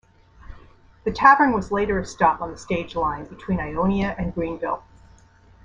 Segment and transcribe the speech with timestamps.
[1.03, 4.83] The tavern was later a stop on the stage line between Ionia and Greenville.